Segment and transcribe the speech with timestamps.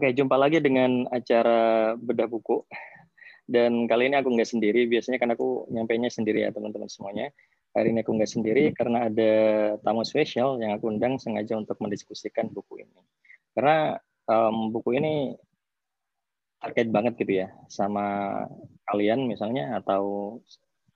[0.00, 2.64] Oke, jumpa lagi dengan acara bedah buku.
[3.44, 7.28] Dan kali ini aku nggak sendiri, biasanya kan aku nyampainya sendiri ya teman-teman semuanya.
[7.76, 9.32] Hari ini aku nggak sendiri karena ada
[9.84, 12.96] tamu spesial yang aku undang sengaja untuk mendiskusikan buku ini.
[13.52, 15.36] Karena um, buku ini
[16.64, 18.40] terkait banget gitu ya sama
[18.88, 20.40] kalian misalnya atau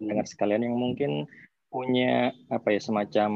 [0.00, 1.28] pendengar sekalian yang mungkin
[1.68, 3.30] punya apa ya semacam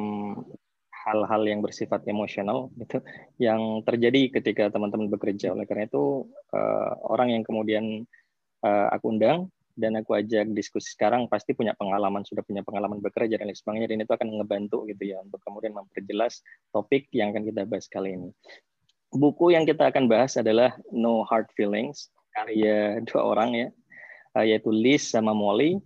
[1.06, 2.98] hal-hal yang bersifat emosional gitu
[3.38, 5.54] yang terjadi ketika teman-teman bekerja.
[5.54, 8.06] Oleh karena itu uh, orang yang kemudian
[8.64, 13.38] uh, aku undang dan aku ajak diskusi sekarang pasti punya pengalaman sudah punya pengalaman bekerja
[13.38, 16.42] dan lain sebagainya dan itu akan ngebantu gitu ya untuk kemudian memperjelas
[16.74, 18.30] topik yang akan kita bahas kali ini.
[19.14, 23.68] Buku yang kita akan bahas adalah No Hard Feelings karya dua orang ya
[24.34, 25.78] uh, yaitu Liz sama Molly.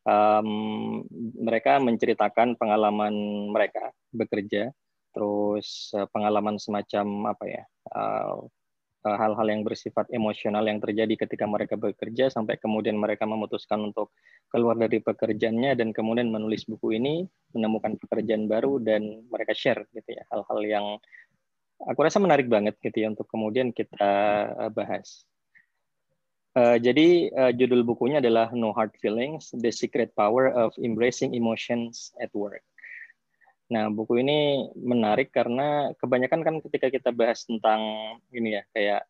[0.00, 1.04] Um,
[1.36, 3.12] mereka menceritakan pengalaman
[3.52, 4.70] mereka bekerja,
[5.10, 7.62] terus uh, pengalaman semacam apa ya
[7.94, 8.46] hal
[9.06, 14.14] uh, hal-hal yang bersifat emosional yang terjadi ketika mereka bekerja sampai kemudian mereka memutuskan untuk
[14.52, 20.14] keluar dari pekerjaannya dan kemudian menulis buku ini menemukan pekerjaan baru dan mereka share gitu
[20.14, 20.86] ya hal-hal yang
[21.88, 24.12] aku rasa menarik banget gitu ya untuk kemudian kita
[24.76, 25.24] bahas.
[26.50, 32.10] Uh, jadi uh, judul bukunya adalah No Hard Feelings: The Secret Power of Embracing Emotions
[32.18, 32.66] at Work.
[33.70, 37.80] Nah, buku ini menarik karena kebanyakan kan ketika kita bahas tentang
[38.34, 39.02] ini ya kayak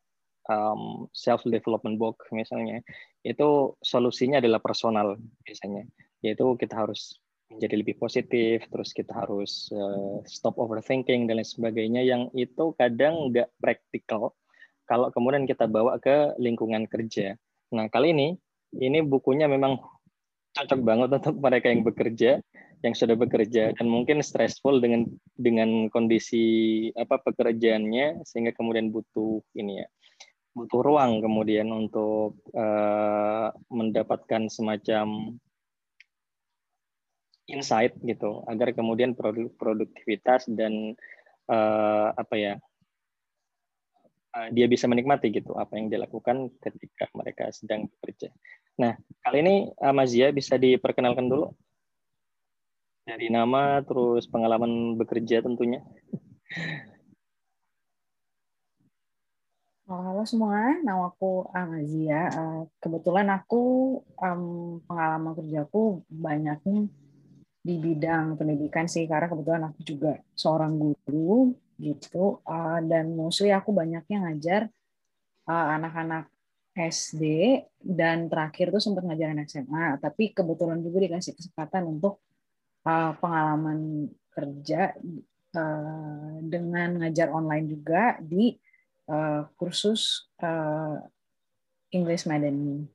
[0.52, 2.84] um, self development book misalnya,
[3.24, 5.16] itu solusinya adalah personal
[5.48, 5.88] biasanya.
[6.20, 7.16] Yaitu kita harus
[7.48, 13.32] menjadi lebih positif, terus kita harus uh, stop overthinking dan lain sebagainya yang itu kadang
[13.32, 14.36] nggak praktikal
[14.90, 17.38] kalau kemudian kita bawa ke lingkungan kerja.
[17.70, 18.28] Nah, kali ini
[18.74, 19.78] ini bukunya memang
[20.50, 22.42] cocok banget untuk mereka yang bekerja,
[22.80, 25.04] yang sudah bekerja dan mungkin stressful dengan
[25.36, 29.86] dengan kondisi apa pekerjaannya sehingga kemudian butuh ini ya
[30.56, 35.36] butuh ruang kemudian untuk uh, mendapatkan semacam
[37.46, 40.96] insight gitu agar kemudian produk produktivitas dan
[41.52, 42.54] uh, apa ya
[44.30, 48.30] Eh, dia bisa menikmati gitu apa yang dilakukan ketika mereka sedang bekerja.
[48.78, 48.94] Nah,
[49.26, 51.50] kali ini uh, Mazia bisa diperkenalkan dulu
[53.10, 55.82] dari nama terus pengalaman bekerja tentunya.
[59.90, 62.30] Halo semua, nama aku Amazia.
[62.30, 63.98] Eh, kebetulan aku
[64.86, 66.86] pengalaman kerjaku banyaknya
[67.58, 71.50] di bidang pendidikan sih, karena kebetulan aku juga seorang guru
[71.80, 74.62] gitu uh, dan mostly aku banyaknya ngajar
[75.48, 76.28] uh, anak-anak
[76.76, 77.22] SD
[77.80, 82.20] dan terakhir tuh sempat ngajar anak SMA tapi kebetulan juga dikasih kesempatan untuk
[82.86, 84.94] uh, pengalaman kerja
[85.56, 88.56] uh, dengan ngajar online juga di
[89.10, 91.00] uh, kursus uh,
[91.90, 92.86] English Madden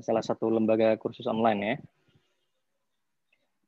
[0.00, 1.76] salah satu lembaga kursus online ya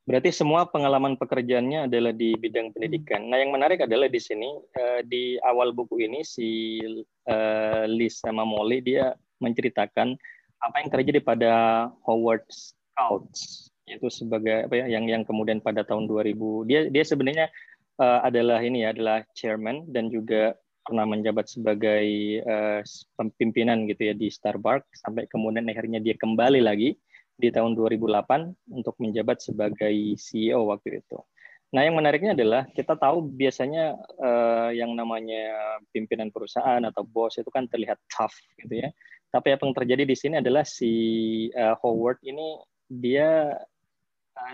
[0.04, 2.74] Berarti semua pengalaman pekerjaannya adalah di bidang hmm.
[2.76, 3.24] pendidikan.
[3.24, 4.52] Nah, yang menarik adalah di sini
[5.08, 6.76] di awal buku ini si
[7.88, 10.12] Liz sama Molly dia menceritakan
[10.60, 11.52] apa yang terjadi pada
[12.04, 17.46] Howard Schultz itu sebagai apa ya yang yang kemudian pada tahun 2000 dia dia sebenarnya
[18.00, 22.04] uh, adalah ini ya adalah chairman dan juga pernah menjabat sebagai
[22.44, 22.80] uh,
[23.40, 26.96] pimpinan gitu ya di Starbucks sampai kemudian akhirnya dia kembali lagi
[27.34, 31.18] di tahun 2008 untuk menjabat sebagai CEO waktu itu.
[31.74, 35.50] Nah, yang menariknya adalah kita tahu biasanya uh, yang namanya
[35.90, 38.94] pimpinan perusahaan atau bos itu kan terlihat tough gitu ya.
[39.34, 40.92] Tapi apa yang terjadi di sini adalah si
[41.50, 43.58] uh, Howard ini dia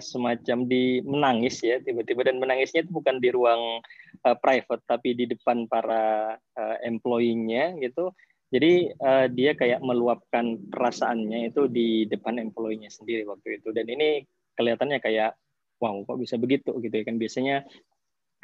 [0.00, 2.24] semacam di menangis ya tiba-tiba.
[2.26, 3.80] Dan menangisnya itu bukan di ruang
[4.24, 8.12] uh, private tapi di depan para uh, employee-nya gitu.
[8.50, 13.70] Jadi uh, dia kayak meluapkan perasaannya itu di depan employee-nya sendiri waktu itu.
[13.70, 14.26] Dan ini
[14.58, 15.38] kelihatannya kayak
[15.78, 16.74] wow kok bisa begitu?
[16.82, 17.16] gitu ya kan.
[17.16, 17.56] Biasanya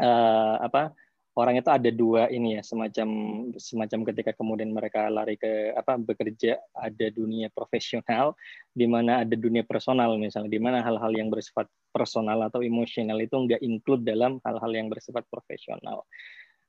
[0.00, 0.94] uh, apa
[1.36, 3.08] orang itu ada dua ini ya semacam
[3.60, 8.32] semacam ketika kemudian mereka lari ke apa bekerja ada dunia profesional
[8.72, 13.36] di mana ada dunia personal misalnya di mana hal-hal yang bersifat personal atau emosional itu
[13.36, 16.08] nggak include dalam hal-hal yang bersifat profesional.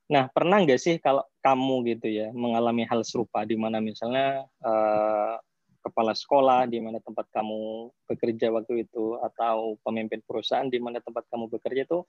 [0.08, 5.36] Nah, pernah nggak sih kalau kamu gitu ya mengalami hal serupa di mana misalnya uh,
[5.84, 11.28] kepala sekolah di mana tempat kamu bekerja waktu itu atau pemimpin perusahaan di mana tempat
[11.28, 12.04] kamu bekerja itu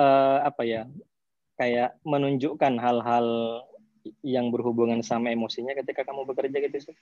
[0.00, 0.88] uh, apa ya
[1.56, 3.26] kayak menunjukkan hal-hal
[4.22, 6.96] yang berhubungan sama emosinya ketika kamu bekerja gitu sih?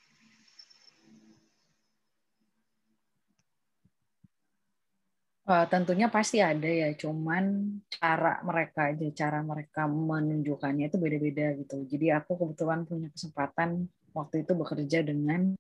[5.45, 11.85] Uh, tentunya pasti ada ya, cuman cara mereka aja, cara mereka menunjukkannya itu beda-beda gitu.
[11.85, 13.85] Jadi aku kebetulan punya kesempatan
[14.17, 15.53] waktu itu bekerja dengan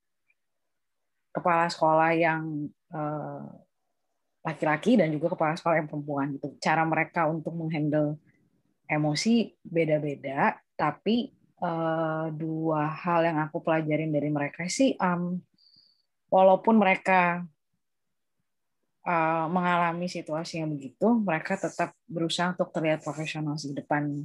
[1.36, 3.44] kepala sekolah yang uh,
[4.40, 6.48] laki-laki dan juga kepala sekolah yang perempuan gitu.
[6.64, 8.16] Cara mereka untuk menghandle
[8.84, 11.32] emosi beda-beda, tapi
[11.64, 15.40] uh, dua hal yang aku pelajarin dari mereka sih, um,
[16.28, 17.44] walaupun mereka
[19.06, 24.24] uh, mengalami situasi yang begitu, mereka tetap berusaha untuk terlihat profesional di depan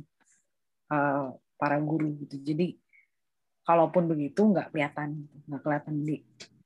[0.91, 2.39] uh, para guru gitu.
[2.43, 2.75] Jadi
[3.63, 6.15] kalaupun begitu nggak kelihatan, nggak kelihatan di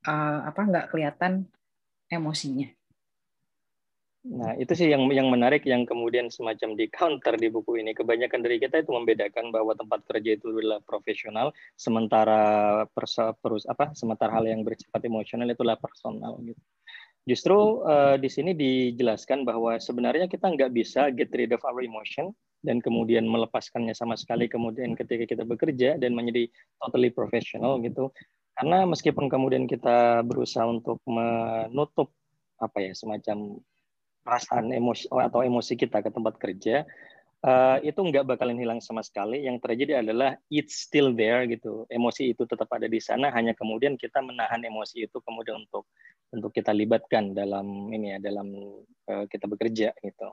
[0.08, 1.46] uh, apa nggak kelihatan
[2.08, 2.70] emosinya.
[4.24, 7.92] Nah, itu sih yang yang menarik yang kemudian semacam di counter di buku ini.
[7.92, 12.42] Kebanyakan dari kita itu membedakan bahwa tempat kerja itu adalah profesional, sementara
[12.88, 16.64] persa, perus apa sementara hal yang bersifat emosional itulah personal gitu.
[17.28, 22.32] Justru uh, di sini dijelaskan bahwa sebenarnya kita nggak bisa get rid of our emotion
[22.64, 26.48] dan kemudian melepaskannya sama sekali kemudian ketika kita bekerja dan menjadi
[26.80, 28.08] totally professional gitu.
[28.56, 32.08] Karena meskipun kemudian kita berusaha untuk menutup
[32.64, 33.60] apa ya semacam
[34.24, 36.88] perasaan emosi atau emosi kita ke tempat kerja,
[37.44, 39.44] uh, itu nggak bakalan hilang sama sekali.
[39.44, 41.84] Yang terjadi adalah it's still there gitu.
[41.92, 45.86] Emosi itu tetap ada di sana, hanya kemudian kita menahan emosi itu kemudian untuk
[46.34, 48.48] untuk kita libatkan dalam ini ya dalam
[49.12, 50.30] uh, kita bekerja gitu.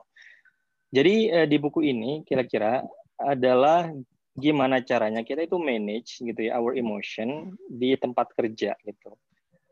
[0.91, 2.81] Jadi uh, di buku ini kira-kira
[3.21, 3.91] adalah
[4.31, 9.11] gimana caranya kita itu manage gitu ya our emotion di tempat kerja gitu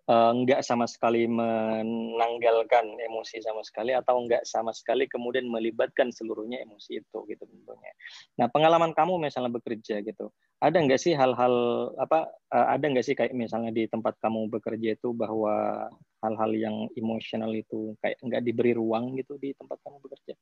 [0.09, 6.65] uh, nggak sama sekali menanggalkan emosi sama sekali atau nggak sama sekali kemudian melibatkan seluruhnya
[6.65, 7.93] emosi itu gitu tentunya.
[8.41, 11.53] Nah pengalaman kamu misalnya bekerja gitu, ada nggak sih hal-hal
[12.01, 15.87] apa uh, ada nggak sih kayak misalnya di tempat kamu bekerja itu bahwa
[16.25, 20.33] hal-hal yang emosional itu kayak nggak diberi ruang gitu di tempat kamu bekerja?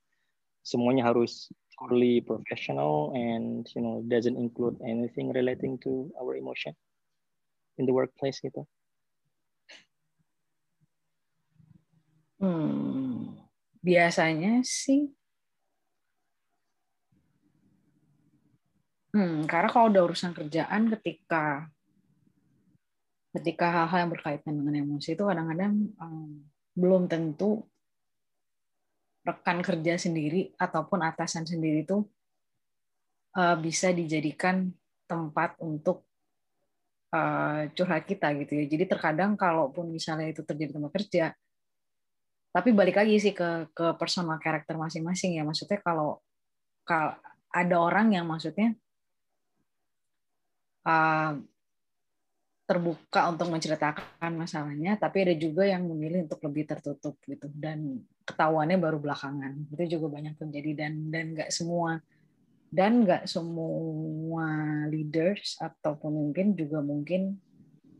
[0.63, 1.47] Semuanya harus
[1.77, 6.73] purely professional and you know doesn't include anything relating to our emotion
[7.77, 8.65] in the workplace gitu.
[12.37, 13.33] Hmm,
[13.81, 15.09] biasanya sih,
[19.13, 21.65] hmm, karena kalau udah urusan kerjaan, ketika
[23.33, 26.41] ketika hal-hal yang berkaitan dengan emosi itu kadang-kadang um,
[26.73, 27.65] belum tentu
[29.25, 32.05] rekan kerja sendiri ataupun atasan sendiri itu
[33.37, 34.71] uh, bisa dijadikan
[35.05, 36.07] tempat untuk
[37.13, 38.65] uh, curhat kita gitu ya.
[38.65, 41.25] Jadi terkadang kalaupun misalnya itu terjadi tempat kerja,
[42.51, 45.43] tapi balik lagi sih ke ke personal karakter masing-masing ya.
[45.45, 46.23] Maksudnya kalau
[46.87, 47.13] kalau
[47.51, 48.75] ada orang yang maksudnya
[50.87, 51.37] uh,
[52.67, 57.47] terbuka untuk menceritakan masalahnya tapi ada juga yang memilih untuk lebih tertutup gitu.
[57.53, 59.71] Dan ketahuannya baru belakangan.
[59.71, 60.71] Itu juga banyak terjadi.
[60.87, 61.99] Dan dan nggak semua
[62.67, 64.47] dan nggak semua
[64.91, 67.39] leaders atau pemimpin juga mungkin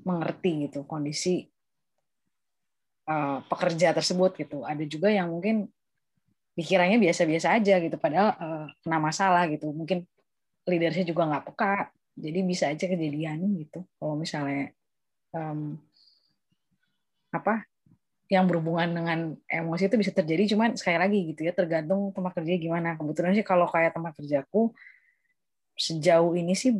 [0.04, 1.48] mengerti gitu kondisi
[3.08, 4.62] uh, pekerja tersebut gitu.
[4.68, 5.72] Ada juga yang mungkin
[6.54, 9.72] pikirannya biasa-biasa aja gitu, padahal uh, kena masalah gitu.
[9.72, 10.04] Mungkin
[10.68, 13.86] leadersnya juga nggak peka, jadi bisa aja kejadian gitu.
[13.98, 14.74] Kalau misalnya
[15.32, 15.80] um,
[17.32, 17.64] apa
[18.28, 22.60] yang berhubungan dengan emosi itu bisa terjadi, cuman sekali lagi gitu ya tergantung tempat kerja
[22.60, 23.00] gimana.
[23.00, 24.76] Kebetulan sih kalau kayak tempat kerjaku
[25.78, 26.74] sejauh ini sih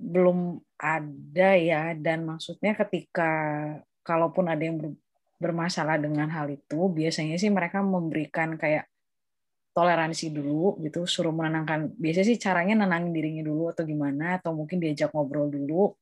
[0.00, 3.30] belum ada ya dan maksudnya ketika
[4.00, 4.80] kalaupun ada yang
[5.40, 8.84] bermasalah dengan hal itu, biasanya sih mereka memberikan kayak
[9.72, 11.96] toleransi dulu gitu, suruh menenangkan.
[11.96, 15.96] Biasanya sih caranya nenangin dirinya dulu atau gimana, atau mungkin diajak ngobrol dulu.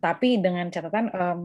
[0.00, 1.42] Tapi dengan catatan um,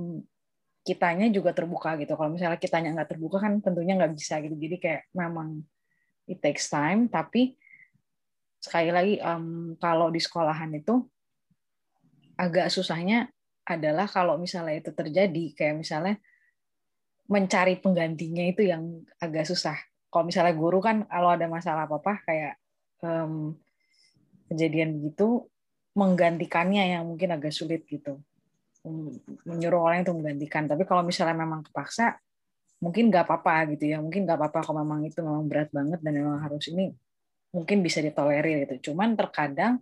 [0.87, 2.15] kitanya juga terbuka gitu.
[2.15, 4.55] Kalau misalnya kitanya nggak terbuka kan tentunya nggak bisa gitu.
[4.55, 5.59] Jadi kayak memang
[6.25, 7.11] it takes time.
[7.11, 7.59] Tapi
[8.63, 11.03] sekali lagi um, kalau di sekolahan itu
[12.39, 13.27] agak susahnya
[13.67, 16.15] adalah kalau misalnya itu terjadi kayak misalnya
[17.29, 19.77] mencari penggantinya itu yang agak susah.
[20.09, 22.57] Kalau misalnya guru kan kalau ada masalah apa-apa kayak
[23.05, 23.53] um,
[24.49, 25.45] kejadian begitu
[25.93, 28.17] menggantikannya yang mungkin agak sulit gitu.
[29.45, 30.65] Menyuruh orang itu menggantikan.
[30.65, 32.17] Tapi kalau misalnya memang kepaksa
[32.81, 34.01] mungkin nggak apa-apa gitu ya.
[34.01, 36.89] Mungkin nggak apa-apa kalau memang itu memang berat banget dan memang harus ini
[37.53, 38.89] mungkin bisa ditolerir gitu.
[38.89, 39.77] Cuman terkadang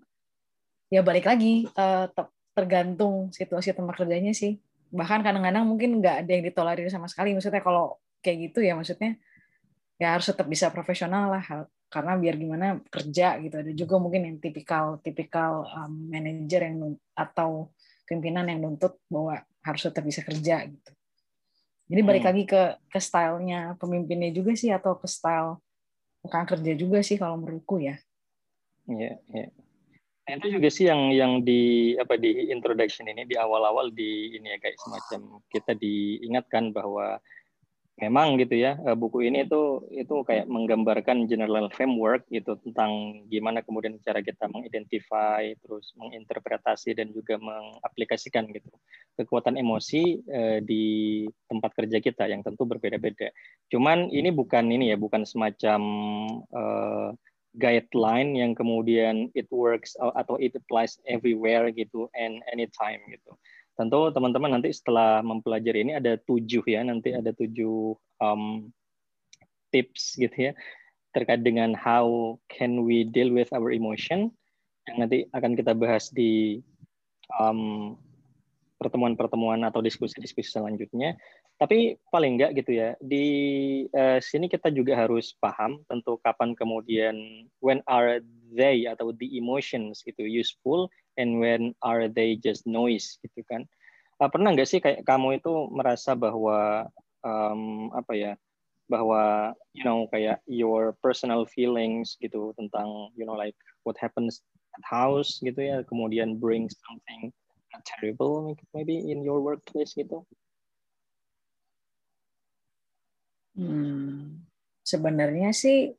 [0.91, 2.05] ya balik lagi eh,
[2.51, 4.59] tergantung situasi tempat kerjanya sih
[4.93, 9.19] bahkan kadang-kadang mungkin nggak ada yang ditolerir sama sekali maksudnya kalau kayak gitu ya maksudnya
[9.97, 11.43] ya harus tetap bisa profesional lah
[11.87, 17.71] karena biar gimana kerja gitu ada juga mungkin yang tipikal tipikal um, manajer yang atau
[18.07, 20.91] pimpinan yang nuntut bahwa harus tetap bisa kerja gitu
[21.87, 22.29] Jadi balik hmm.
[22.35, 25.63] lagi ke ke stylenya pemimpinnya juga sih atau ke style
[26.27, 27.95] rekan kerja juga sih kalau menurutku ya.
[28.91, 29.47] Iya, iya.
[29.47, 29.66] Nah,
[30.27, 34.57] itu juga sih yang yang di apa di introduction ini di awal-awal di ini ya
[34.59, 37.23] kayak semacam kita diingatkan bahwa
[37.97, 43.65] memang gitu ya eh, buku ini itu itu kayak menggambarkan general framework gitu tentang gimana
[43.65, 48.69] kemudian cara kita mengidentify terus menginterpretasi dan juga mengaplikasikan gitu
[49.17, 53.33] kekuatan emosi eh, di tempat kerja kita yang tentu berbeda-beda.
[53.73, 55.81] Cuman ini bukan ini ya bukan semacam
[56.53, 57.09] uh,
[57.57, 63.33] guideline yang kemudian it works atau it applies everywhere gitu and anytime gitu
[63.77, 68.69] tentu teman-teman nanti setelah mempelajari ini ada tujuh ya nanti ada tujuh um,
[69.69, 70.51] tips gitu ya
[71.13, 74.29] terkait dengan how can we deal with our emotion
[74.87, 76.61] yang nanti akan kita bahas di
[77.37, 77.93] um,
[78.77, 81.17] pertemuan-pertemuan atau diskusi-diskusi selanjutnya.
[81.57, 83.25] Tapi paling enggak gitu ya, di
[83.89, 87.17] uh, sini kita juga harus paham tentu kapan kemudian
[87.65, 88.21] when are
[88.53, 90.85] they atau the emotions gitu useful
[91.17, 93.65] and when are they just noise gitu kan.
[94.21, 96.85] Uh, pernah nggak sih kayak kamu itu merasa bahwa
[97.25, 98.33] um, apa ya
[98.85, 104.45] bahwa you know kayak your personal feelings gitu tentang you know like what happens
[104.77, 107.33] at house gitu ya kemudian bring something
[107.85, 110.25] terrible maybe in your workplace gitu?
[113.57, 114.45] Hmm,
[114.85, 115.97] sebenarnya sih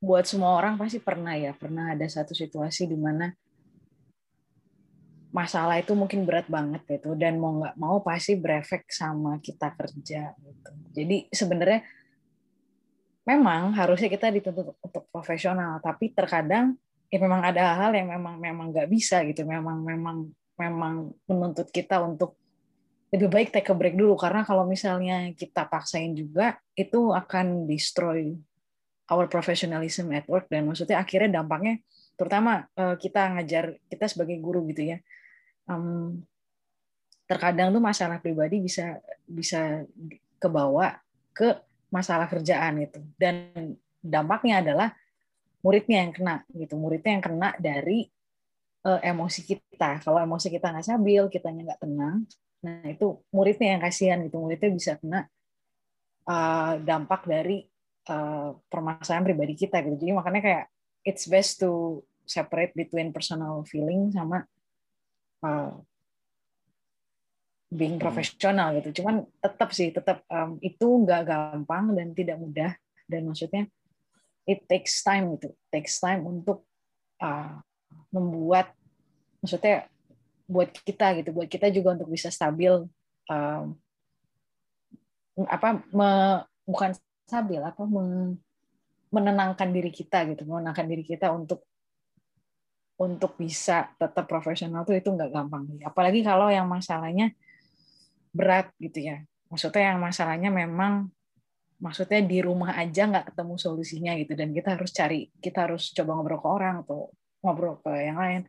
[0.00, 3.36] buat semua orang pasti pernah ya, pernah ada satu situasi di mana
[5.36, 7.12] masalah itu mungkin berat banget gitu.
[7.12, 10.70] Dan mau nggak mau pasti berefek sama kita kerja gitu.
[10.96, 11.84] Jadi sebenarnya
[13.28, 16.80] memang harusnya kita dituntut untuk profesional, tapi terkadang
[17.12, 19.44] ya memang ada hal-hal yang memang memang nggak bisa gitu.
[19.44, 22.40] Memang memang memang menuntut kita untuk
[23.14, 24.18] lebih baik take a break dulu.
[24.18, 28.34] Karena kalau misalnya kita paksain juga itu akan destroy
[29.06, 30.50] our professionalism at work.
[30.50, 31.78] Dan maksudnya akhirnya dampaknya
[32.16, 34.98] terutama uh, kita ngajar kita sebagai guru gitu ya.
[35.66, 36.22] Um,
[37.26, 39.82] terkadang tuh masalah pribadi bisa bisa
[40.38, 41.02] kebawa
[41.34, 41.58] ke
[41.90, 43.50] masalah kerjaan itu dan
[43.98, 44.88] dampaknya adalah
[45.62, 46.78] muridnya yang kena gitu.
[46.78, 48.06] Muridnya yang kena dari
[48.86, 50.02] uh, emosi kita.
[50.02, 52.26] Kalau emosi kita nggak stabil kitanya nggak tenang
[52.64, 54.40] nah itu muridnya yang kasihan gitu.
[54.40, 55.28] Muridnya bisa kena
[56.26, 57.64] uh, dampak dari
[58.10, 59.96] uh, permasalahan pribadi kita gitu.
[60.06, 60.64] Jadi makanya kayak
[61.06, 64.42] it's best to separate between personal feeling sama
[65.46, 65.74] uh,
[67.70, 68.04] being hmm.
[68.04, 69.02] profesional gitu.
[69.02, 72.72] Cuman tetap sih tetap um, itu nggak gampang dan tidak mudah.
[73.06, 73.70] Dan maksudnya
[74.46, 75.54] it takes time gitu.
[75.70, 76.66] Takes time untuk
[77.22, 77.62] uh,
[78.10, 78.74] membuat
[79.42, 79.86] maksudnya
[80.46, 82.72] buat kita gitu buat kita juga untuk bisa stabil
[83.30, 83.64] um,
[85.50, 86.10] apa me,
[86.64, 86.94] bukan
[87.26, 88.34] stabil apa me,
[89.10, 91.66] menenangkan diri kita gitu menenangkan diri kita untuk
[92.96, 95.68] untuk bisa tetap profesional tuh itu nggak gampang.
[95.84, 97.32] Apalagi kalau yang masalahnya
[98.32, 99.20] berat gitu ya.
[99.52, 101.12] Maksudnya yang masalahnya memang
[101.76, 104.32] maksudnya di rumah aja nggak ketemu solusinya gitu.
[104.32, 107.12] Dan kita harus cari kita harus coba ngobrol ke orang atau
[107.44, 108.42] ngobrol ke yang lain.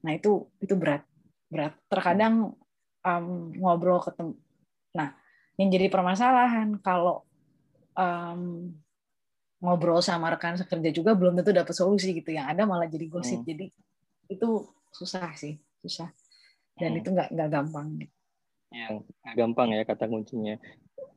[0.00, 1.04] Nah itu itu berat
[1.50, 1.74] berat.
[1.90, 2.54] Terkadang
[3.06, 3.26] um,
[3.56, 4.34] ngobrol ketemu.
[4.94, 5.14] Nah
[5.56, 7.24] yang jadi permasalahan kalau
[7.96, 8.70] um,
[9.62, 12.34] ngobrol sama rekan sekerja juga belum tentu dapat solusi gitu.
[12.34, 13.40] Yang ada malah jadi gosip.
[13.42, 13.48] Hmm.
[13.48, 13.66] jadi
[14.28, 14.48] itu
[14.92, 15.56] susah sih.
[15.80, 16.10] Susah.
[16.76, 17.00] Dan hmm.
[17.00, 17.86] itu nggak nggak gampang.
[18.74, 18.88] Ya
[19.34, 20.60] gampang ya kata kuncinya.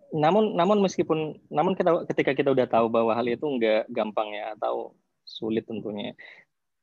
[0.10, 4.56] Namun namun meskipun namun kita ketika kita udah tahu bahwa hal itu nggak gampang ya
[4.58, 4.98] atau
[5.30, 6.18] sulit tentunya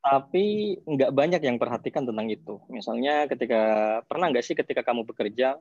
[0.07, 2.63] tapi nggak banyak yang perhatikan tentang itu.
[2.71, 3.61] Misalnya ketika
[4.07, 5.59] pernah nggak sih ketika kamu bekerja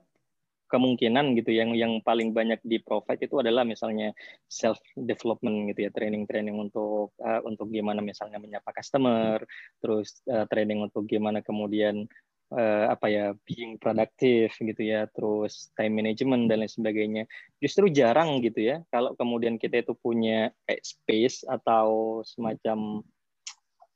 [0.67, 4.11] kemungkinan gitu yang yang paling banyak di provide itu adalah misalnya
[4.50, 9.38] self development gitu ya training training untuk uh, untuk gimana misalnya menyapa customer
[9.79, 12.11] terus uh, training untuk gimana kemudian
[12.50, 17.23] uh, apa ya being produktif gitu ya terus time management dan lain sebagainya.
[17.62, 23.07] Justru jarang gitu ya kalau kemudian kita itu punya kayak space atau semacam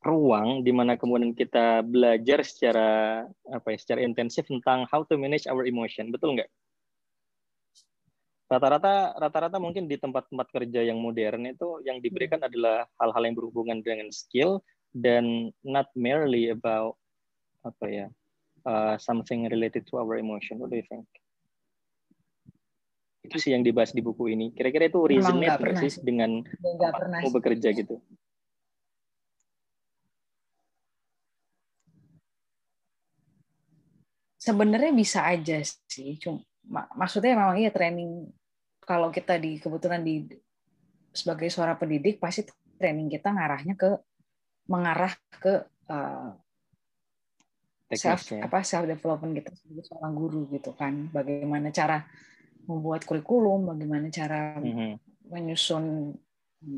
[0.00, 5.44] ruang di mana kemudian kita belajar secara apa ya secara intensif tentang how to manage
[5.44, 6.48] our emotion betul nggak
[8.48, 13.78] rata-rata rata-rata mungkin di tempat-tempat kerja yang modern itu yang diberikan adalah hal-hal yang berhubungan
[13.84, 16.98] dengan skill dan not merely about
[17.62, 18.06] apa ya
[18.64, 20.58] uh, something related to our emotion.
[20.58, 21.06] What do you think?
[23.24, 24.50] Itu sih yang dibahas di buku ini.
[24.50, 26.42] Kira-kira itu nggak sih dengan
[27.22, 28.00] mau bekerja gitu?
[34.50, 38.30] Sebenarnya bisa aja sih, cuma mak maksudnya memang iya training
[38.82, 40.26] kalau kita di kebetulan di
[41.10, 42.46] sebagai seorang pendidik pasti
[42.78, 43.90] training kita ngarahnya ke
[44.70, 46.30] mengarah ke uh,
[47.90, 51.10] self apa self development gitu sebagai seorang guru gitu kan.
[51.10, 52.06] Bagaimana cara
[52.66, 54.92] membuat kurikulum bagaimana cara mm -hmm.
[55.30, 56.14] menyusun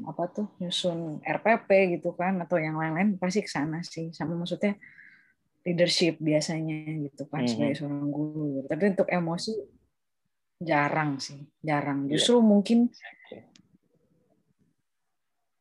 [0.06, 4.08] apa tuh nyusun RPP gitu kan atau yang lain-lain pasti ke sana sih.
[4.14, 4.78] Sama maksudnya
[5.62, 7.50] leadership biasanya gitu kan mm -hmm.
[7.50, 9.52] sebagai seorang guru tapi untuk emosi
[10.62, 12.18] jarang sih jarang iya.
[12.18, 12.46] justru yeah.
[12.46, 12.78] mungkin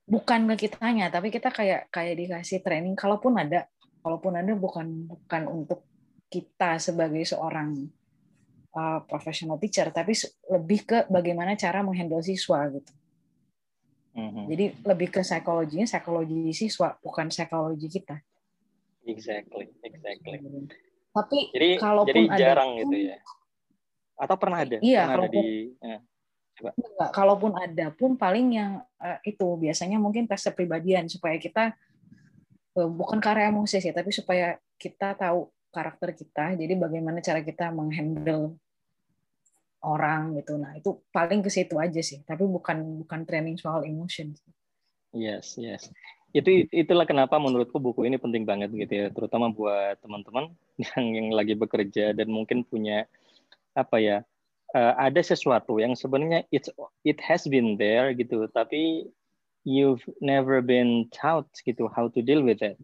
[0.06, 3.66] bukan ke kitanya tapi kita kayak kayak dikasih training kalaupun ada
[4.02, 5.88] kalaupun ada bukan bukan untuk
[6.28, 7.90] kita sebagai seorang
[8.76, 10.14] uh, professional teacher tapi
[10.52, 12.92] lebih ke bagaimana cara menghandle siswa gitu
[14.12, 14.46] Mm-hmm.
[14.52, 18.20] Jadi lebih ke psikologinya, psikologi siswa, bukan psikologi kita.
[19.06, 20.38] Exactly, exactly.
[21.12, 23.18] Tapi jadi, kalaupun jadi ada jarang gitu ya.
[24.16, 24.78] Atau pernah ada?
[24.78, 25.98] Iya, pernah kalaupun, ada di ya.
[26.52, 26.70] Coba.
[26.78, 31.74] Enggak, kalaupun ada pun paling yang uh, itu biasanya mungkin tes kepribadian supaya kita
[32.78, 36.54] uh, bukan karena emosi sih, tapi supaya kita tahu karakter kita.
[36.54, 38.56] Jadi bagaimana cara kita menghandle
[39.82, 40.62] orang gitu.
[40.62, 44.38] Nah, itu paling ke situ aja sih, tapi bukan bukan training soal emotion.
[45.12, 45.90] Yes, yes.
[46.32, 50.56] Itu itulah kenapa menurutku buku ini penting banget gitu ya, terutama buat teman-teman
[50.96, 53.08] yang yang lagi bekerja dan mungkin punya
[53.76, 54.18] apa ya?
[54.72, 56.72] Uh, ada sesuatu yang sebenarnya it
[57.04, 59.12] it has been there gitu, tapi
[59.68, 62.80] you've never been taught gitu how to deal with it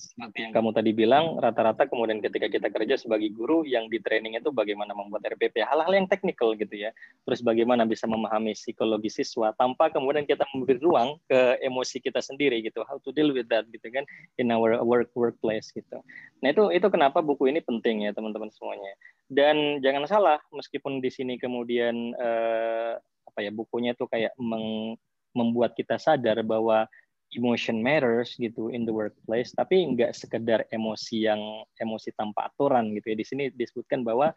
[0.00, 4.40] seperti yang kamu tadi bilang, rata-rata kemudian ketika kita kerja sebagai guru, yang di training
[4.40, 6.90] itu bagaimana membuat RPP, hal-hal yang teknikal gitu ya.
[7.28, 12.64] Terus bagaimana bisa memahami psikologi siswa tanpa kemudian kita memberi ruang ke emosi kita sendiri
[12.64, 14.08] gitu, how to deal with that gitu kan
[14.40, 16.00] in our work workplace gitu.
[16.40, 18.96] Nah itu itu kenapa buku ini penting ya teman-teman semuanya.
[19.28, 22.96] Dan jangan salah, meskipun di sini kemudian eh,
[23.28, 24.96] apa ya bukunya itu kayak meng,
[25.36, 26.90] membuat kita sadar bahwa
[27.36, 31.40] emotion matters gitu in the workplace tapi nggak sekedar emosi yang
[31.78, 33.16] emosi tanpa aturan gitu ya.
[33.18, 34.34] Di sini disebutkan bahwa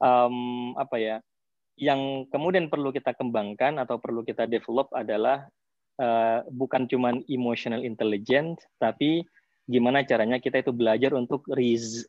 [0.00, 1.16] um, apa ya
[1.76, 5.44] yang kemudian perlu kita kembangkan atau perlu kita develop adalah
[6.00, 9.24] uh, bukan cuma emotional intelligence tapi
[9.66, 11.42] gimana caranya kita itu belajar untuk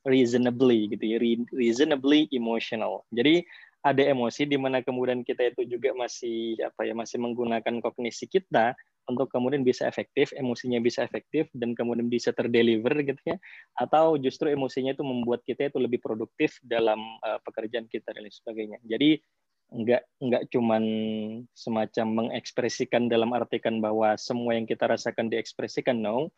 [0.05, 1.17] reasonably gitu ya
[1.51, 3.01] reasonably emotional.
[3.09, 3.43] Jadi
[3.81, 8.77] ada emosi di mana kemudian kita itu juga masih apa ya masih menggunakan kognisi kita
[9.07, 13.37] untuk kemudian bisa efektif, emosinya bisa efektif dan kemudian bisa terdeliver gitu ya,
[13.79, 18.35] atau justru emosinya itu membuat kita itu lebih produktif dalam uh, pekerjaan kita dan lain
[18.35, 18.77] sebagainya.
[18.83, 19.19] Jadi
[19.67, 20.83] nggak nggak cuman
[21.51, 26.31] semacam mengekspresikan dalam artikan bahwa semua yang kita rasakan diekspresikan no,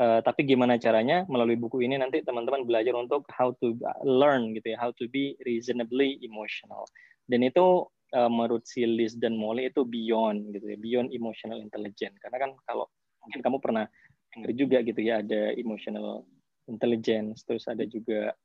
[0.00, 3.72] uh, tapi gimana caranya melalui buku ini nanti teman-teman belajar untuk how to
[4.04, 6.84] learn gitu ya, how to be reasonably emotional.
[7.26, 12.14] Dan itu uh, menurut si Liz dan Molly itu beyond gitu ya, beyond emotional intelligence.
[12.22, 12.86] Karena kan kalau
[13.24, 13.84] mungkin kamu pernah
[14.30, 16.22] dengar juga gitu ya ada emotional
[16.70, 18.36] intelligence, terus ada juga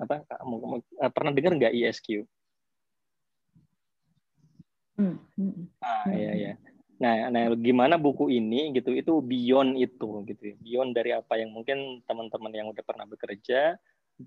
[0.00, 2.26] apa kamu, kamu uh, pernah dengar nggak ESQ?
[4.98, 5.16] Hmm.
[5.38, 5.72] hmm.
[5.80, 6.52] Ah ya ya.
[7.02, 10.56] Nah, nah gimana buku ini gitu itu beyond itu gitu ya.
[10.62, 13.74] Beyond dari apa yang mungkin teman-teman yang udah pernah bekerja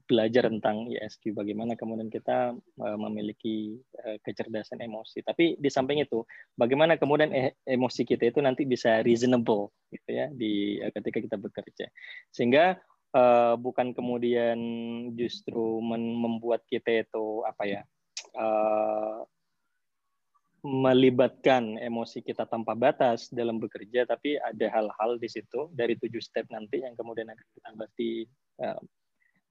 [0.05, 5.23] belajar tentang ISQ bagaimana kemudian kita uh, memiliki uh, kecerdasan emosi.
[5.23, 6.25] Tapi di samping itu,
[6.57, 11.37] bagaimana kemudian e emosi kita itu nanti bisa reasonable gitu ya di uh, ketika kita
[11.39, 11.85] bekerja.
[12.33, 12.79] Sehingga
[13.55, 14.59] bukan kemudian
[15.15, 15.79] justru
[16.19, 17.81] membuat kita itu apa ya?
[20.59, 26.51] Melibatkan emosi kita tanpa batas dalam bekerja, tapi ada hal-hal di situ dari tujuh step
[26.51, 28.27] nanti yang kemudian akan kita bahas di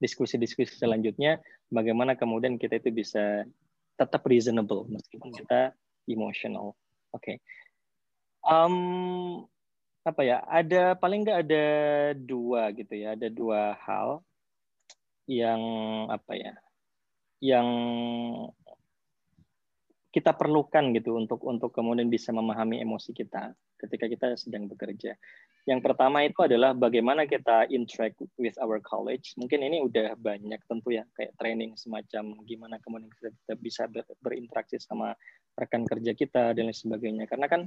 [0.05, 1.41] diskusi-diskusi selanjutnya
[1.73, 3.43] bagaimana kemudian kita itu bisa
[3.97, 5.73] tetap reasonable meskipun kita
[6.05, 6.77] emotional.
[7.11, 7.19] Oke.
[7.19, 7.37] Okay.
[8.45, 9.43] Um,
[10.05, 10.37] apa ya?
[10.45, 11.65] Ada paling nggak ada
[12.13, 13.17] dua gitu ya.
[13.17, 14.21] Ada dua hal
[15.25, 15.61] yang
[16.13, 16.53] apa ya?
[17.41, 17.67] Yang
[20.13, 25.17] kita perlukan gitu untuk untuk kemudian bisa memahami emosi kita ketika kita sedang bekerja.
[25.65, 29.33] Yang pertama itu adalah bagaimana kita interact with our college.
[29.33, 33.89] Mungkin ini udah banyak tentu ya kayak training semacam gimana kemudian kita bisa
[34.21, 35.17] berinteraksi sama
[35.57, 37.25] rekan kerja kita dan lain sebagainya.
[37.25, 37.61] Karena kan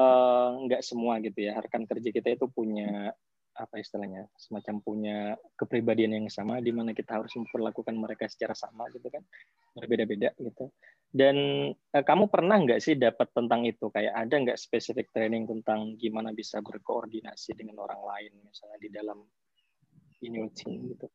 [0.00, 3.12] uh, nggak semua gitu ya rekan kerja kita itu punya
[3.60, 5.18] apa istilahnya semacam punya
[5.60, 9.20] kepribadian yang sama di mana kita harus memperlakukan mereka secara sama gitu kan
[9.76, 10.72] berbeda-beda gitu
[11.10, 11.36] dan
[11.74, 16.30] eh, kamu pernah nggak sih dapat tentang itu kayak ada nggak spesifik training tentang gimana
[16.30, 19.18] bisa berkoordinasi dengan orang lain misalnya di dalam
[20.22, 21.10] ini team gitu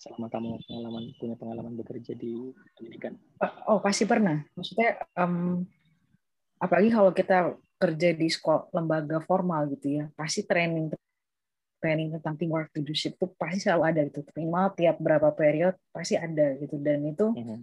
[0.00, 2.32] selama kamu pengalaman punya pengalaman bekerja di
[2.72, 3.20] pendidikan?
[3.68, 4.40] Oh pasti pernah.
[4.56, 5.60] Maksudnya um,
[6.56, 10.88] apalagi kalau kita kerja di sekolah lembaga formal gitu ya, pasti training
[11.80, 14.24] training tentang teamwork leadership itu pasti selalu ada gitu.
[14.32, 17.58] Minimal tiap berapa period pasti ada gitu dan itu mm -hmm.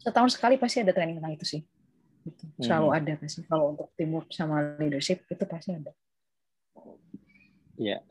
[0.00, 1.62] Setahun sekali pasti ada training tentang itu sih.
[2.24, 2.44] Gitu.
[2.60, 3.00] Selalu mm -hmm.
[3.04, 5.92] ada pasti kalau untuk teamwork sama leadership itu pasti ada.
[7.80, 8.04] Iya,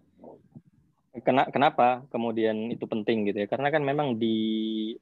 [1.22, 3.48] kenapa kemudian itu penting gitu ya?
[3.50, 4.38] Karena kan memang di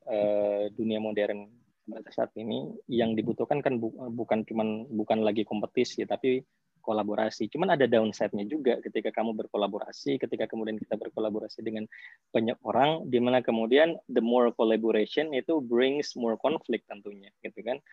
[0.08, 1.48] uh, dunia modern
[1.88, 6.44] pada saat ini yang dibutuhkan kan bu bukan cuman bukan lagi kompetisi tapi
[6.88, 7.52] kolaborasi.
[7.52, 11.84] Cuman ada downside-nya juga ketika kamu berkolaborasi, ketika kemudian kita berkolaborasi dengan
[12.32, 17.84] banyak orang, di mana kemudian the more collaboration itu brings more conflict tentunya, gitu kan.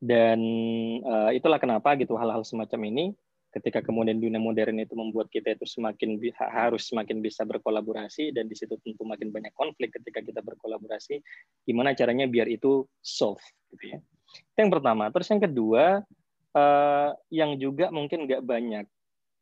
[0.00, 0.40] Dan
[1.04, 3.04] uh, itulah kenapa gitu hal-hal semacam ini
[3.54, 6.18] ketika kemudian dunia modern itu membuat kita itu semakin
[6.50, 11.22] harus semakin bisa berkolaborasi dan di situ tentu makin banyak konflik ketika kita berkolaborasi
[11.62, 13.38] gimana caranya biar itu solve
[13.70, 13.98] gitu ya
[14.34, 16.02] itu yang pertama terus yang kedua
[16.54, 18.86] uh, yang juga mungkin nggak banyak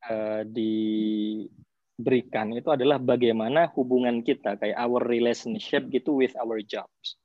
[0.09, 7.17] uh, diberikan itu adalah bagaimana hubungan kita kayak our relationship gitu with our jobs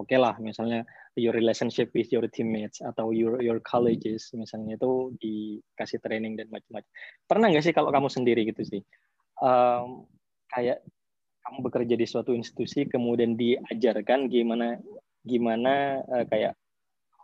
[0.00, 0.82] oke okay lah misalnya
[1.14, 6.90] your relationship with your teammates atau your your colleges misalnya itu dikasih training dan macam-macam.
[7.30, 8.82] Pernah nggak sih kalau kamu sendiri gitu sih,
[9.38, 10.10] um,
[10.50, 10.82] kayak
[11.46, 14.82] kamu bekerja di suatu institusi kemudian diajarkan gimana
[15.22, 16.58] gimana uh, kayak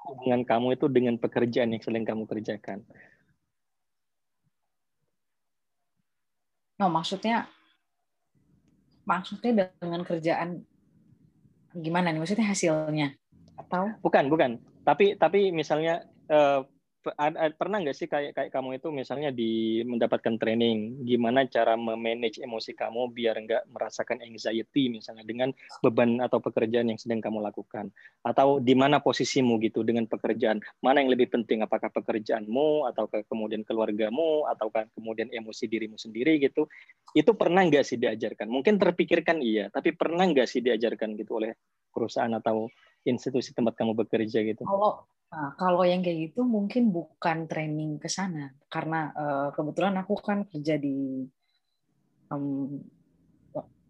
[0.07, 2.81] hubungan kamu itu dengan pekerjaan yang sedang kamu kerjakan.
[6.81, 7.45] No, maksudnya
[9.05, 10.65] maksudnya dengan kerjaan
[11.77, 12.21] gimana nih?
[12.25, 13.21] Maksudnya hasilnya?
[13.61, 14.51] atau bukan bukan
[14.83, 16.65] tapi tapi misalnya uh,
[17.57, 22.77] pernah nggak sih kayak kayak kamu itu misalnya di mendapatkan training gimana cara memanage emosi
[22.77, 25.49] kamu biar nggak merasakan anxiety misalnya dengan
[25.81, 27.89] beban atau pekerjaan yang sedang kamu lakukan?
[28.21, 30.61] Atau di mana posisimu gitu dengan pekerjaan?
[30.85, 31.65] Mana yang lebih penting?
[31.65, 36.69] Apakah pekerjaanmu atau kemudian keluargamu atau kemudian emosi dirimu sendiri gitu?
[37.17, 38.45] Itu pernah nggak sih diajarkan?
[38.45, 41.57] Mungkin terpikirkan iya tapi pernah nggak sih diajarkan gitu oleh
[41.89, 42.69] perusahaan atau
[43.09, 44.69] institusi tempat kamu bekerja gitu?
[44.69, 48.53] Kalau nah, kalau yang kayak gitu mungkin bukan training ke sana.
[48.67, 51.25] Karena uh, kebetulan aku kan kerja di
[52.31, 52.79] um,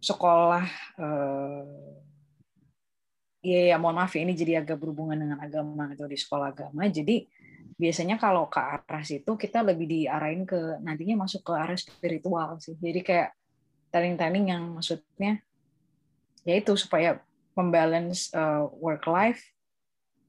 [0.01, 0.65] sekolah
[0.97, 1.65] uh,
[3.45, 6.89] ya, ya mohon maaf ya ini jadi agak berhubungan dengan agama atau di sekolah agama.
[6.89, 7.25] Jadi
[7.77, 12.77] biasanya kalau ke arah situ kita lebih diarahin ke nantinya masuk ke arah spiritual sih.
[12.77, 13.29] Jadi kayak
[13.93, 15.41] training-training yang maksudnya
[16.41, 17.21] ya itu supaya
[17.53, 19.41] membalance uh, work life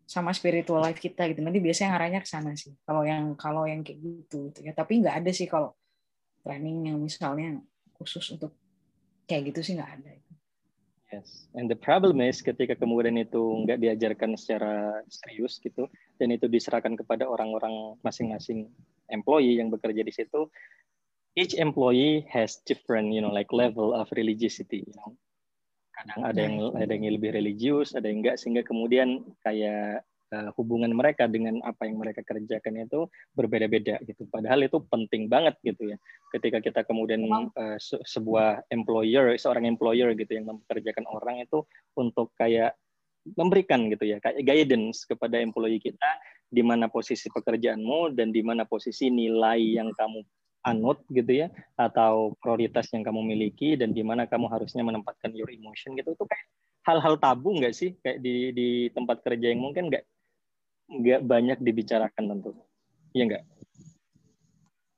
[0.07, 1.41] sama spiritual life kita gitu.
[1.41, 2.75] Nanti biasanya ngarahnya ke sana sih.
[2.85, 4.73] Kalau yang kalau yang kayak gitu, gitu ya.
[4.77, 5.73] Tapi nggak ada sih kalau
[6.43, 7.63] training yang misalnya
[7.97, 8.53] khusus untuk
[9.31, 10.11] kayak gitu sih nggak ada.
[11.13, 13.37] Yes, and the problem is ketika kemudian itu
[13.69, 15.85] nggak diajarkan secara serius gitu,
[16.17, 18.73] dan itu diserahkan kepada orang-orang masing-masing
[19.13, 20.49] employee yang bekerja di situ,
[21.37, 24.89] each employee has different, you know, like level of religiosity.
[24.89, 25.13] You know,
[25.93, 30.03] kadang ada yang ada yang lebih religius ada yang enggak sehingga kemudian kayak
[30.33, 34.25] uh, hubungan mereka dengan apa yang mereka kerjakan itu berbeda-beda gitu.
[34.33, 35.97] Padahal itu penting banget gitu ya.
[36.33, 41.63] Ketika kita kemudian uh, se sebuah employer seorang employer gitu yang mempekerjakan orang itu
[41.95, 42.75] untuk kayak
[43.23, 46.11] memberikan gitu ya kayak guidance kepada employee kita
[46.51, 50.27] di mana posisi pekerjaanmu dan di mana posisi nilai yang kamu
[50.63, 55.51] anut gitu ya atau prioritas yang kamu miliki dan di mana kamu harusnya menempatkan your
[55.51, 56.15] emotion gitu.
[56.15, 56.47] Itu kayak
[56.87, 57.99] hal-hal tabu nggak sih?
[57.99, 60.05] Kayak di di tempat kerja yang mungkin nggak
[61.03, 62.55] nggak banyak dibicarakan tentu.
[63.13, 63.45] Iya nggak?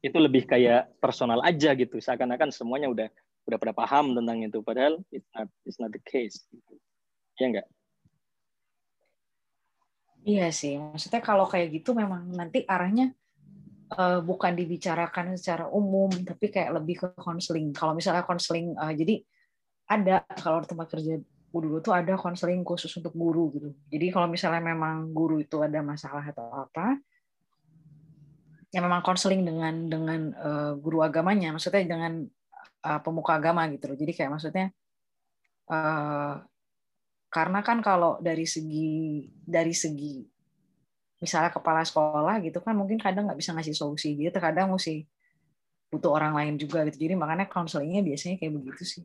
[0.05, 1.96] Itu lebih kayak personal aja gitu.
[1.96, 3.09] Seakan-akan semuanya udah
[3.48, 4.61] udah pada paham tentang itu.
[4.61, 6.44] Padahal it's not it's not the case.
[6.53, 6.74] Gitu.
[7.40, 7.68] iya nggak?
[10.24, 13.12] Iya sih, maksudnya kalau kayak gitu memang nanti arahnya
[13.94, 19.22] uh, bukan dibicarakan secara umum tapi kayak lebih ke konseling kalau misalnya konseling uh, jadi
[19.88, 21.20] ada kalau tempat kerja
[21.54, 23.70] dulu tuh ada konseling khusus untuk guru gitu.
[23.87, 26.98] Jadi kalau misalnya memang guru itu ada masalah atau apa
[28.74, 32.26] ya memang konseling dengan dengan uh, guru agamanya maksudnya dengan
[32.83, 33.94] uh, pemuka agama gitu loh.
[33.94, 34.66] Jadi kayak maksudnya
[35.70, 36.42] uh,
[37.30, 40.26] karena kan kalau dari segi dari segi
[41.24, 45.08] misalnya kepala sekolah gitu kan mungkin kadang nggak bisa ngasih solusi gitu kadang mesti
[45.94, 47.06] butuh orang lain juga gitu.
[47.06, 49.04] Jadi makanya konselingnya biasanya kayak begitu sih.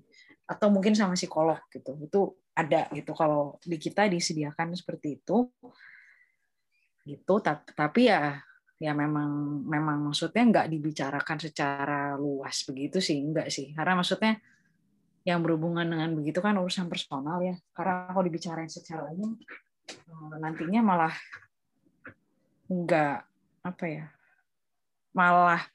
[0.50, 2.22] Atau mungkin sama psikolog gitu itu
[2.58, 3.14] ada gitu.
[3.14, 5.54] Kalau di kita disediakan seperti itu
[7.06, 7.34] gitu.
[7.78, 8.42] Tapi ya
[8.80, 13.70] ya memang memang maksudnya nggak dibicarakan secara luas begitu sih enggak sih.
[13.78, 14.42] Karena maksudnya
[15.28, 17.54] yang berhubungan dengan begitu kan urusan personal ya.
[17.78, 19.38] Karena kalau dibicarain secara umum
[19.94, 21.14] eh, nantinya malah
[22.70, 23.26] enggak
[23.66, 24.06] apa ya
[25.12, 25.66] malah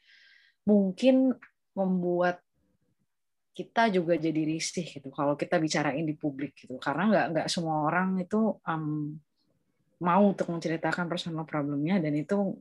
[0.65, 1.35] mungkin
[1.75, 2.41] membuat
[3.55, 7.87] kita juga jadi risih gitu kalau kita bicarain di publik gitu karena nggak nggak semua
[7.87, 9.15] orang itu um,
[10.03, 12.59] mau untuk menceritakan personal problemnya dan itu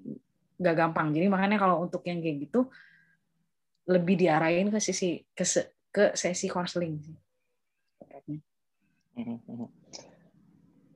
[0.62, 2.70] nggak gampang jadi makanya kalau untuk yang kayak gitu
[3.90, 5.44] lebih diarahin ke sisi ke,
[5.92, 7.18] ke sesi konseling sih.
[9.14, 9.68] Mhm, mhm.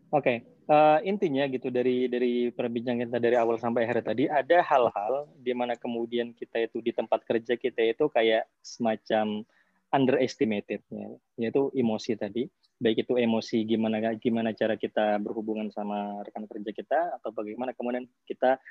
[0.10, 0.38] Oke, okay.
[0.67, 5.51] Uh, intinya gitu dari dari perbincangan kita dari awal sampai akhir tadi ada hal-hal di
[5.56, 9.47] mana kemudian kita itu di tempat kerja kita itu kayak semacam
[9.91, 10.84] underestimated
[11.39, 12.43] yaitu emosi tadi.
[12.77, 18.06] Baik itu emosi gimana gimana cara kita berhubungan sama rekan kerja kita atau bagaimana kemudian
[18.30, 18.62] kita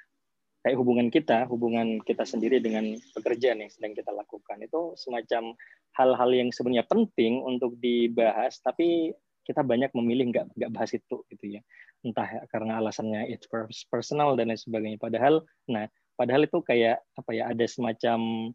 [0.63, 4.63] kayak hubungan kita hubungan kita sendiri dengan pekerjaan yang sedang kita lakukan.
[4.63, 5.59] Itu semacam
[5.99, 9.11] hal-hal yang sebenarnya penting untuk dibahas tapi
[9.47, 11.61] kita banyak memilih nggak nggak bahas itu gitu ya
[12.03, 13.47] entah karena alasannya it's
[13.87, 15.87] personal dan lain sebagainya padahal nah
[16.19, 18.51] padahal itu kayak apa ya ada semacam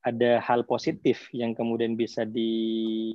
[0.00, 3.12] ada hal positif yang kemudian bisa di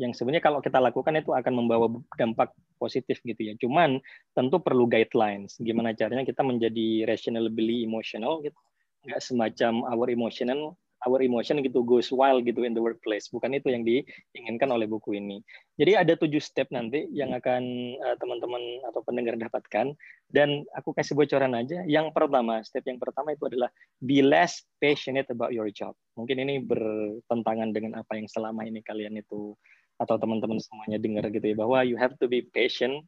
[0.00, 1.84] yang sebenarnya kalau kita lakukan itu akan membawa
[2.16, 3.54] dampak positif gitu ya.
[3.60, 4.00] Cuman
[4.32, 5.60] tentu perlu guidelines.
[5.60, 8.56] Gimana caranya kita menjadi rationally emotional gitu.
[9.04, 13.26] Nggak semacam our emotional our emotion gitu goes wild gitu in the workplace.
[13.30, 15.42] Bukan itu yang diinginkan oleh buku ini.
[15.78, 17.62] Jadi ada tujuh step nanti yang akan
[17.98, 19.94] uh, teman-teman atau pendengar dapatkan.
[20.32, 21.84] Dan aku kasih bocoran aja.
[21.84, 23.68] Yang pertama, step yang pertama itu adalah
[24.00, 25.92] be less passionate about your job.
[26.14, 29.58] Mungkin ini bertentangan dengan apa yang selama ini kalian itu
[30.00, 33.06] atau teman-teman semuanya dengar gitu ya bahwa you have to be patient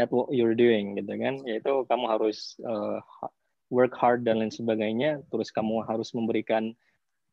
[0.00, 3.04] at what you're doing gitu kan yaitu kamu harus uh,
[3.68, 6.72] work hard dan lain sebagainya terus kamu harus memberikan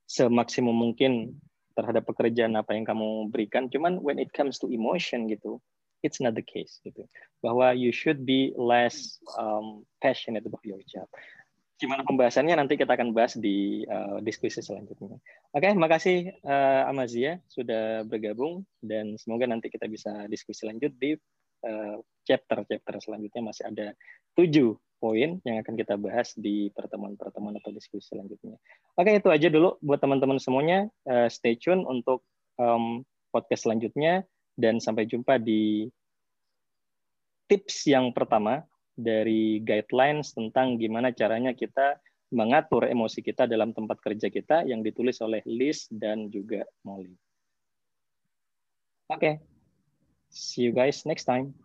[0.08, 1.36] semaksimum mungkin
[1.78, 3.70] terhadap pekerjaan apa yang kamu berikan.
[3.70, 5.62] Cuman when it comes to emotion gitu,
[6.02, 7.06] it's not the case gitu.
[7.44, 11.06] Bahwa you should be less um, passionate about your job.
[11.78, 15.22] Gimana pembahasannya nanti kita akan bahas di uh, diskusi selanjutnya.
[15.54, 21.14] Oke, okay, makasih uh, Amazia sudah bergabung dan semoga nanti kita bisa diskusi lanjut di
[21.70, 23.88] uh, chapter-chapter selanjutnya masih ada
[24.36, 28.58] tujuh poin yang akan kita bahas di pertemuan-pertemuan atau diskusi selanjutnya.
[28.98, 30.90] Oke, itu aja dulu buat teman-teman semuanya.
[31.06, 32.26] Uh, stay tune untuk
[32.58, 34.26] um, podcast selanjutnya
[34.58, 35.88] dan sampai jumpa di
[37.48, 38.66] tips yang pertama
[38.98, 42.02] dari guidelines tentang gimana caranya kita
[42.34, 47.16] mengatur emosi kita dalam tempat kerja kita yang ditulis oleh Liz dan juga Molly.
[49.08, 49.36] Oke, okay.
[50.28, 51.56] see you guys next time.